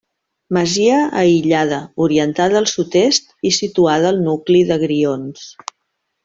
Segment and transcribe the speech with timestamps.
[0.55, 5.47] Masia aïllada, orientada al sud- est i situada al nucli de Grions.